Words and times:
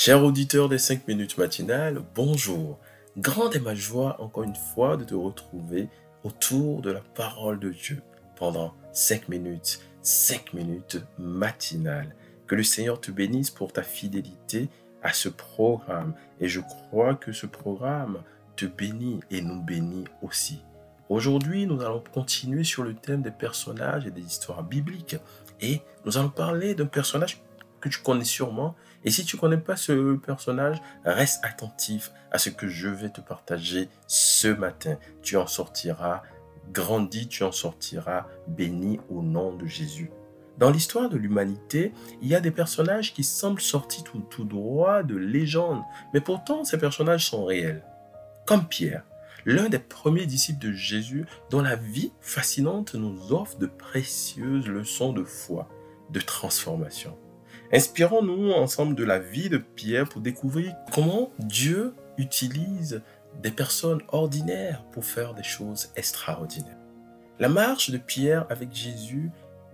Chers 0.00 0.22
auditeurs 0.22 0.68
des 0.68 0.78
5 0.78 1.08
minutes 1.08 1.38
matinales, 1.38 2.00
bonjour. 2.14 2.78
Grande 3.16 3.56
est 3.56 3.60
ma 3.60 3.74
joie 3.74 4.14
encore 4.22 4.44
une 4.44 4.54
fois 4.54 4.96
de 4.96 5.02
te 5.02 5.16
retrouver 5.16 5.88
autour 6.22 6.82
de 6.82 6.92
la 6.92 7.00
parole 7.00 7.58
de 7.58 7.70
Dieu 7.70 8.00
pendant 8.36 8.74
5 8.92 9.28
minutes, 9.28 9.80
5 10.02 10.52
minutes 10.52 10.98
matinales. 11.18 12.14
Que 12.46 12.54
le 12.54 12.62
Seigneur 12.62 13.00
te 13.00 13.10
bénisse 13.10 13.50
pour 13.50 13.72
ta 13.72 13.82
fidélité 13.82 14.68
à 15.02 15.12
ce 15.12 15.28
programme. 15.28 16.14
Et 16.38 16.46
je 16.46 16.60
crois 16.60 17.16
que 17.16 17.32
ce 17.32 17.46
programme 17.46 18.22
te 18.54 18.66
bénit 18.66 19.18
et 19.32 19.42
nous 19.42 19.60
bénit 19.60 20.04
aussi. 20.22 20.62
Aujourd'hui, 21.08 21.66
nous 21.66 21.80
allons 21.80 22.04
continuer 22.14 22.62
sur 22.62 22.84
le 22.84 22.94
thème 22.94 23.22
des 23.22 23.32
personnages 23.32 24.06
et 24.06 24.12
des 24.12 24.22
histoires 24.22 24.62
bibliques. 24.62 25.16
Et 25.60 25.82
nous 26.04 26.18
allons 26.18 26.30
parler 26.30 26.76
d'un 26.76 26.86
personnage 26.86 27.42
que 27.80 27.88
tu 27.88 28.00
connais 28.00 28.24
sûrement. 28.24 28.74
Et 29.04 29.10
si 29.10 29.24
tu 29.24 29.36
connais 29.36 29.58
pas 29.58 29.76
ce 29.76 30.16
personnage, 30.16 30.80
reste 31.04 31.44
attentif 31.44 32.12
à 32.30 32.38
ce 32.38 32.50
que 32.50 32.68
je 32.68 32.88
vais 32.88 33.10
te 33.10 33.20
partager 33.20 33.88
ce 34.06 34.48
matin. 34.48 34.96
Tu 35.22 35.36
en 35.36 35.46
sortiras 35.46 36.22
grandi, 36.72 37.28
tu 37.28 37.44
en 37.44 37.52
sortiras 37.52 38.26
béni 38.46 39.00
au 39.08 39.22
nom 39.22 39.54
de 39.54 39.66
Jésus. 39.66 40.10
Dans 40.58 40.70
l'histoire 40.70 41.08
de 41.08 41.16
l'humanité, 41.16 41.92
il 42.20 42.28
y 42.28 42.34
a 42.34 42.40
des 42.40 42.50
personnages 42.50 43.14
qui 43.14 43.22
semblent 43.22 43.60
sortis 43.60 44.02
tout, 44.02 44.20
tout 44.28 44.44
droit 44.44 45.04
de 45.04 45.14
légendes, 45.14 45.82
mais 46.12 46.20
pourtant 46.20 46.64
ces 46.64 46.78
personnages 46.78 47.26
sont 47.26 47.44
réels. 47.44 47.84
Comme 48.44 48.66
Pierre, 48.66 49.04
l'un 49.44 49.68
des 49.68 49.78
premiers 49.78 50.26
disciples 50.26 50.66
de 50.66 50.72
Jésus 50.72 51.26
dont 51.50 51.62
la 51.62 51.76
vie 51.76 52.12
fascinante 52.20 52.94
nous 52.94 53.32
offre 53.32 53.56
de 53.58 53.66
précieuses 53.66 54.66
leçons 54.66 55.12
de 55.12 55.22
foi, 55.22 55.68
de 56.10 56.20
transformation. 56.20 57.16
Inspirons-nous 57.70 58.52
ensemble 58.52 58.94
de 58.94 59.04
la 59.04 59.18
vie 59.18 59.50
de 59.50 59.58
Pierre 59.58 60.08
pour 60.08 60.22
découvrir 60.22 60.74
comment 60.90 61.30
Dieu 61.38 61.94
utilise 62.16 63.02
des 63.42 63.50
personnes 63.50 64.00
ordinaires 64.08 64.84
pour 64.90 65.04
faire 65.04 65.34
des 65.34 65.42
choses 65.42 65.90
extraordinaires. 65.94 66.78
La 67.38 67.50
marche 67.50 67.90
de 67.90 67.98
Pierre 67.98 68.46
avec 68.48 68.74
Jésus 68.74 69.30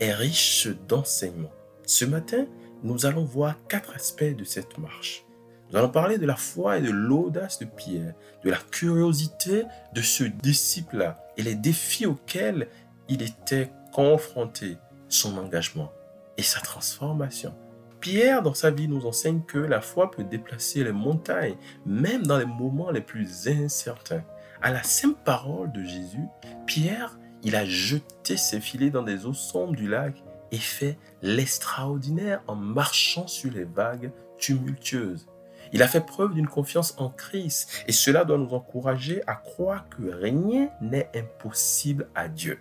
est 0.00 0.12
riche 0.12 0.68
d'enseignements. 0.86 1.52
Ce 1.86 2.04
matin, 2.04 2.46
nous 2.82 3.06
allons 3.06 3.24
voir 3.24 3.56
quatre 3.68 3.94
aspects 3.94 4.36
de 4.36 4.44
cette 4.44 4.76
marche. 4.76 5.24
Nous 5.70 5.78
allons 5.78 5.88
parler 5.88 6.18
de 6.18 6.26
la 6.26 6.36
foi 6.36 6.78
et 6.78 6.82
de 6.82 6.90
l'audace 6.90 7.58
de 7.58 7.64
Pierre, 7.64 8.14
de 8.44 8.50
la 8.50 8.58
curiosité 8.70 9.64
de 9.94 10.02
ce 10.02 10.24
disciple-là 10.24 11.26
et 11.38 11.42
les 11.42 11.54
défis 11.54 12.06
auxquels 12.06 12.68
il 13.08 13.22
était 13.22 13.70
confronté, 13.92 14.76
son 15.08 15.38
engagement 15.38 15.90
et 16.36 16.42
sa 16.42 16.60
transformation. 16.60 17.54
Pierre, 18.00 18.42
dans 18.42 18.54
sa 18.54 18.70
vie, 18.70 18.86
nous 18.86 19.06
enseigne 19.06 19.42
que 19.42 19.58
la 19.58 19.80
foi 19.80 20.10
peut 20.10 20.24
déplacer 20.24 20.84
les 20.84 20.92
montagnes, 20.92 21.56
même 21.84 22.26
dans 22.26 22.38
les 22.38 22.46
moments 22.46 22.90
les 22.90 23.00
plus 23.00 23.48
incertains. 23.48 24.24
À 24.62 24.70
la 24.70 24.82
simple 24.82 25.20
parole 25.24 25.72
de 25.72 25.82
Jésus, 25.82 26.26
Pierre, 26.66 27.18
il 27.42 27.56
a 27.56 27.64
jeté 27.64 28.36
ses 28.36 28.60
filets 28.60 28.90
dans 28.90 29.02
des 29.02 29.26
eaux 29.26 29.34
sombres 29.34 29.74
du 29.74 29.88
lac 29.88 30.22
et 30.50 30.58
fait 30.58 30.98
l'extraordinaire 31.22 32.42
en 32.46 32.54
marchant 32.54 33.26
sur 33.26 33.52
les 33.52 33.64
vagues 33.64 34.12
tumultueuses. 34.38 35.26
Il 35.72 35.82
a 35.82 35.88
fait 35.88 36.00
preuve 36.00 36.34
d'une 36.34 36.48
confiance 36.48 36.94
en 36.98 37.10
Christ 37.10 37.84
et 37.86 37.92
cela 37.92 38.24
doit 38.24 38.38
nous 38.38 38.54
encourager 38.54 39.22
à 39.26 39.34
croire 39.34 39.88
que 39.88 40.10
rien 40.10 40.70
n'est 40.80 41.10
impossible 41.14 42.08
à 42.14 42.28
Dieu. 42.28 42.58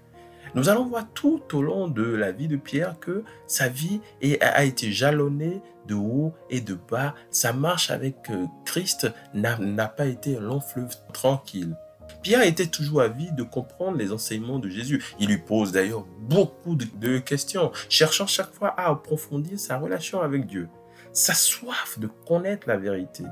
Nous 0.58 0.70
allons 0.70 0.88
voir 0.88 1.06
tout 1.14 1.44
au 1.54 1.62
long 1.62 1.88
de 1.88 2.02
la 2.02 2.32
vie 2.32 2.48
de 2.48 2.56
Pierre 2.56 3.00
que 3.00 3.24
sa 3.46 3.68
vie 3.70 4.02
a 4.42 4.64
été 4.64 4.92
jalonnée 4.92 5.62
de 5.88 5.94
haut 5.94 6.34
et 6.50 6.62
de 6.62 6.74
bas. 6.74 7.14
Sa 7.30 7.54
marche 7.54 7.92
avec 7.92 8.16
euh, 8.32 8.48
Christ 8.66 9.08
n'a 9.36 9.88
pas 9.88 10.08
été 10.08 10.36
un 10.36 10.40
long 10.40 10.60
fleuve 10.60 10.96
tranquille. 11.14 11.78
Pierre 12.24 12.42
était 12.42 12.66
toujours 12.66 13.02
avide 13.02 13.36
de 13.36 13.44
comprendre 13.44 13.98
les 13.98 14.12
enseignements 14.12 14.58
de 14.58 14.68
Jésus. 14.68 15.06
Il 15.20 15.28
lui 15.28 15.38
pose 15.38 15.74
d'ailleurs 15.74 16.08
beaucoup 16.22 16.76
de, 16.76 17.20
questions, 17.20 17.72
cherchant 17.88 18.26
chaque 18.26 18.52
fois 18.52 18.70
à 18.70 18.90
approfondir 18.90 19.60
sa 19.60 19.78
relation 19.78 20.24
avec 20.24 20.48
Dieu. 20.48 20.70
Sa 21.14 21.36
soif 21.36 22.00
de 22.00 22.08
connaître 22.26 22.68
la 22.68 22.78
vérité 22.78 23.26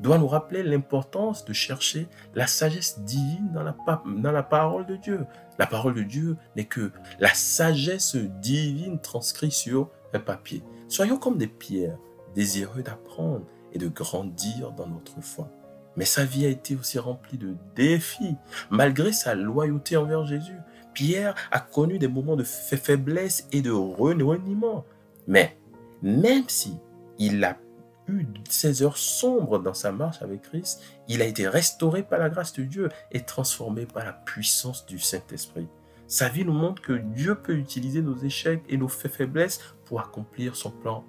doit 0.00 0.18
nous 0.18 0.26
rappeler 0.26 0.62
l'importance 0.62 1.44
de 1.44 1.52
chercher 1.52 2.08
la 2.34 2.46
sagesse 2.46 3.00
divine 3.00 3.50
dans 3.52 3.62
la, 3.62 3.76
dans 4.06 4.32
la 4.32 4.42
parole 4.42 4.86
de 4.86 4.96
Dieu. 4.96 5.26
La 5.58 5.66
parole 5.66 5.94
de 5.94 6.02
Dieu 6.02 6.36
n'est 6.56 6.64
que 6.64 6.90
la 7.18 7.32
sagesse 7.34 8.16
divine 8.16 9.00
transcrite 9.00 9.52
sur 9.52 9.90
un 10.14 10.18
papier. 10.18 10.62
Soyons 10.88 11.18
comme 11.18 11.38
des 11.38 11.46
pierres, 11.46 11.98
désireux 12.34 12.82
d'apprendre 12.82 13.44
et 13.72 13.78
de 13.78 13.88
grandir 13.88 14.72
dans 14.72 14.86
notre 14.86 15.20
foi. 15.20 15.48
Mais 15.96 16.04
sa 16.04 16.24
vie 16.24 16.46
a 16.46 16.48
été 16.48 16.76
aussi 16.76 16.98
remplie 16.98 17.38
de 17.38 17.54
défis. 17.74 18.36
Malgré 18.70 19.12
sa 19.12 19.34
loyauté 19.34 19.96
envers 19.96 20.24
Jésus, 20.24 20.56
Pierre 20.94 21.34
a 21.50 21.60
connu 21.60 21.98
des 21.98 22.08
moments 22.08 22.36
de 22.36 22.44
faiblesse 22.44 23.46
et 23.52 23.60
de 23.60 23.70
reniement. 23.70 24.84
Mais 25.26 25.56
même 26.02 26.48
si 26.48 26.78
il 27.18 27.44
a 27.44 27.58
eu 28.08 28.26
ces 28.48 28.82
heures 28.82 28.96
sombres 28.96 29.58
dans 29.58 29.74
sa 29.74 29.92
marche 29.92 30.22
avec 30.22 30.42
Christ, 30.42 30.82
il 31.08 31.22
a 31.22 31.26
été 31.26 31.48
restauré 31.48 32.02
par 32.02 32.18
la 32.18 32.28
grâce 32.28 32.52
de 32.52 32.62
Dieu 32.62 32.88
et 33.12 33.20
transformé 33.20 33.86
par 33.86 34.04
la 34.04 34.12
puissance 34.12 34.86
du 34.86 34.98
Saint-Esprit. 34.98 35.68
Sa 36.06 36.28
vie 36.28 36.44
nous 36.44 36.52
montre 36.52 36.82
que 36.82 36.92
Dieu 36.92 37.36
peut 37.36 37.54
utiliser 37.54 38.02
nos 38.02 38.16
échecs 38.16 38.62
et 38.68 38.76
nos 38.76 38.88
faiblesses 38.88 39.60
pour 39.84 40.00
accomplir 40.00 40.56
son 40.56 40.72
plan 40.72 41.04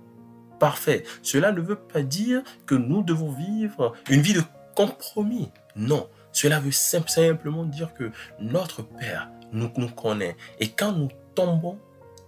parfait. 0.59 1.03
Cela 1.23 1.51
ne 1.51 1.59
veut 1.59 1.75
pas 1.75 2.03
dire 2.03 2.43
que 2.67 2.75
nous 2.75 3.01
devons 3.01 3.31
vivre 3.31 3.93
une 4.11 4.21
vie 4.21 4.35
de 4.35 4.43
compromis. 4.75 5.49
Non, 5.75 6.07
cela 6.31 6.59
veut 6.59 6.71
simplement 6.71 7.65
dire 7.65 7.95
que 7.95 8.11
notre 8.39 8.83
Père 8.83 9.29
nous, 9.51 9.71
nous 9.75 9.89
connaît 9.89 10.37
et 10.59 10.69
quand 10.69 10.91
nous 10.91 11.09
tombons, 11.33 11.79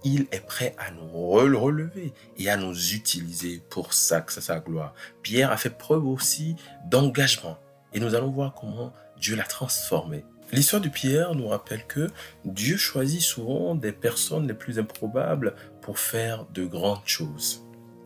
il 0.04 0.26
est 0.30 0.46
prêt 0.46 0.74
à 0.78 0.90
nous 0.90 1.08
relever 1.08 2.12
et 2.36 2.50
à 2.50 2.56
nous 2.56 2.94
utiliser 2.94 3.62
pour 3.70 3.94
sa, 3.94 4.24
sa 4.28 4.60
gloire. 4.60 4.94
Pierre 5.22 5.50
a 5.50 5.56
fait 5.56 5.70
preuve 5.70 6.06
aussi 6.06 6.56
d'engagement 6.86 7.58
et 7.92 8.00
nous 8.00 8.14
allons 8.14 8.30
voir 8.30 8.54
comment 8.54 8.92
Dieu 9.18 9.34
l'a 9.36 9.44
transformé. 9.44 10.24
L'histoire 10.52 10.82
de 10.82 10.88
Pierre 10.88 11.34
nous 11.34 11.48
rappelle 11.48 11.86
que 11.86 12.08
Dieu 12.44 12.76
choisit 12.76 13.22
souvent 13.22 13.74
des 13.74 13.92
personnes 13.92 14.46
les 14.46 14.54
plus 14.54 14.78
improbables 14.78 15.54
pour 15.80 15.98
faire 15.98 16.44
de 16.52 16.64
grandes 16.64 17.06
choses. 17.06 17.64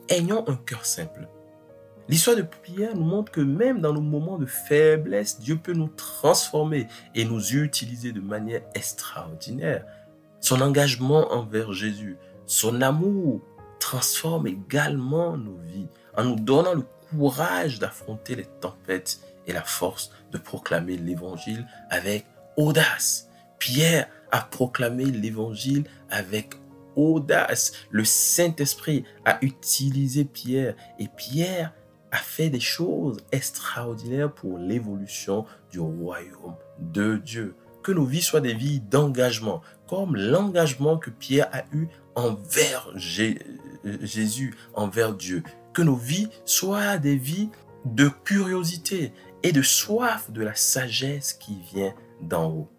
Ayons 0.09 0.49
un 0.49 0.57
cœur 0.57 0.87
simple. 0.87 1.29
L'histoire 2.09 2.37
de 2.37 2.43
Pierre 2.43 2.97
nous 2.97 3.05
montre 3.05 3.31
que 3.31 3.43
même 3.43 3.81
dans 3.81 3.93
nos 3.93 4.01
moments 4.01 4.39
de 4.39 4.47
faiblesse, 4.47 5.41
Dieu 5.41 5.57
peut 5.57 5.75
nous 5.75 5.89
transformer 5.89 6.87
et 7.15 7.27
nous 7.27 7.55
utiliser 7.55 8.13
de 8.13 8.21
manière 8.21 8.63
extraordinaire. 8.75 9.85
Son 10.49 10.63
engagement 10.63 11.31
envers 11.35 11.75
Jésus, 11.75 12.17
son 12.47 12.81
amour 12.81 13.43
transforme 13.81 14.47
également 14.47 15.37
nos 15.37 15.59
vies 15.59 15.89
en 16.17 16.25
nous 16.25 16.37
donnant 16.37 16.73
le 16.73 16.87
courage 17.11 17.79
d'affronter 17.79 18.35
les 18.35 18.47
tempêtes 18.47 19.21
et 19.47 19.53
la 19.53 19.63
force 19.63 20.11
de 20.33 20.39
proclamer 20.39 20.97
l'évangile 20.97 21.67
avec 21.91 22.25
audace. 22.57 23.29
Pierre 23.59 24.09
a 24.31 24.41
proclamé 24.41 25.05
l'évangile 25.05 25.85
avec 26.09 26.55
audace. 26.97 27.73
Le 27.91 28.07
Saint-Esprit 28.07 29.05
a 29.27 29.37
utilisé 29.43 30.25
Pierre 30.25 30.77
et 30.99 31.09
Pierre 31.09 31.75
a 32.11 32.17
fait 32.17 32.49
des 32.49 32.59
choses 32.59 33.19
extraordinaires 33.33 34.33
pour 34.33 34.57
l'évolution 34.57 35.45
du 35.71 35.79
royaume 35.79 36.57
de 36.79 37.19
Dieu. 37.19 37.55
Que 37.89 37.95
nos 37.95 38.05
vies 38.05 38.21
soient 38.21 38.43
des 38.43 38.53
vies 38.53 38.81
d'engagement, 38.81 39.63
comme 39.89 40.15
l'engagement 40.15 40.99
que 40.99 41.09
Pierre 41.09 41.49
a 41.53 41.63
eu 41.73 41.89
envers 42.17 42.87
Jésus, 42.95 44.55
envers 44.75 45.15
Dieu. 45.15 45.43
Que 45.73 45.81
nos 45.81 45.97
vies 45.97 46.29
soient 46.45 46.99
des 46.99 47.17
vies 47.17 47.49
de 47.87 48.11
curiosité 48.25 49.15
et 49.43 49.53
de 49.53 49.63
soif 49.63 50.31
de 50.31 50.43
la 50.43 50.55
sagesse 50.55 51.33
qui 51.33 51.63
vient 51.73 51.95
d'en 52.21 52.51
haut. 52.51 52.71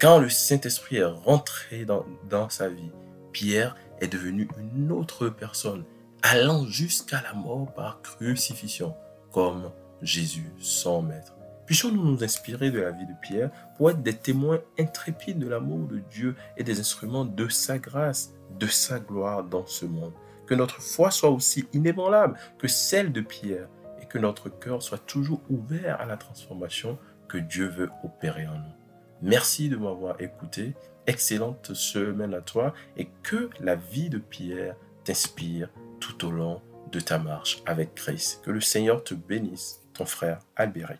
Quand 0.00 0.18
le 0.18 0.28
Saint-Esprit 0.28 0.96
est 0.96 1.04
rentré 1.04 1.84
dans, 1.84 2.04
dans 2.28 2.48
sa 2.48 2.68
vie, 2.68 2.90
Pierre 3.30 3.76
est 4.00 4.08
devenu 4.08 4.48
une 4.74 4.90
autre 4.90 5.28
personne 5.28 5.84
allant 6.24 6.66
jusqu'à 6.66 7.22
la 7.22 7.34
mort 7.34 7.72
par 7.74 8.02
crucifixion, 8.02 8.96
comme 9.30 9.70
Jésus, 10.02 10.50
son 10.58 11.02
Maître. 11.02 11.32
Puissions-nous 11.72 12.04
nous 12.04 12.22
inspirer 12.22 12.70
de 12.70 12.80
la 12.80 12.90
vie 12.90 13.06
de 13.06 13.14
Pierre 13.22 13.50
pour 13.78 13.90
être 13.90 14.02
des 14.02 14.12
témoins 14.12 14.60
intrépides 14.78 15.38
de 15.38 15.48
l'amour 15.48 15.88
de 15.88 16.00
Dieu 16.00 16.36
et 16.58 16.64
des 16.64 16.78
instruments 16.78 17.24
de 17.24 17.48
sa 17.48 17.78
grâce, 17.78 18.34
de 18.58 18.66
sa 18.66 19.00
gloire 19.00 19.42
dans 19.42 19.64
ce 19.64 19.86
monde? 19.86 20.12
Que 20.46 20.54
notre 20.54 20.82
foi 20.82 21.10
soit 21.10 21.30
aussi 21.30 21.64
inébranlable 21.72 22.38
que 22.58 22.68
celle 22.68 23.10
de 23.10 23.22
Pierre 23.22 23.70
et 24.02 24.04
que 24.04 24.18
notre 24.18 24.50
cœur 24.50 24.82
soit 24.82 24.98
toujours 24.98 25.40
ouvert 25.48 25.98
à 25.98 26.04
la 26.04 26.18
transformation 26.18 26.98
que 27.26 27.38
Dieu 27.38 27.68
veut 27.68 27.88
opérer 28.04 28.46
en 28.46 28.58
nous. 28.58 28.74
Merci 29.22 29.70
de 29.70 29.76
m'avoir 29.76 30.20
écouté. 30.20 30.74
Excellente 31.06 31.72
semaine 31.72 32.34
à 32.34 32.42
toi 32.42 32.74
et 32.98 33.08
que 33.22 33.48
la 33.60 33.76
vie 33.76 34.10
de 34.10 34.18
Pierre 34.18 34.76
t'inspire 35.04 35.70
tout 36.00 36.26
au 36.26 36.32
long 36.32 36.60
de 36.92 37.00
ta 37.00 37.18
marche 37.18 37.62
avec 37.64 37.94
Christ. 37.94 38.42
Que 38.44 38.50
le 38.50 38.60
Seigneur 38.60 39.02
te 39.02 39.14
bénisse, 39.14 39.80
ton 39.94 40.04
frère 40.04 40.40
Albéric. 40.54 40.90